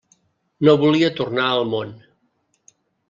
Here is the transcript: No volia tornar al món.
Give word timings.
No 0.69 0.73
volia 0.83 1.11
tornar 1.19 1.45
al 1.49 1.69
món. 1.75 1.93